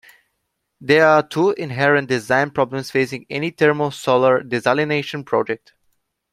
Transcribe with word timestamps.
There 0.79 1.05
are 1.07 1.21
two 1.21 1.51
inherent 1.51 2.09
design 2.09 2.49
problems 2.49 2.89
facing 2.89 3.27
any 3.29 3.51
thermal 3.51 3.91
solar 3.91 4.41
desalination 4.41 5.23
project. 5.23 5.73